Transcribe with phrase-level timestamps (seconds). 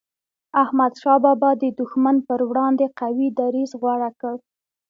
[0.63, 4.35] احمد شاه بابا د دښمن پر وړاندي قوي دریځ غوره کړ.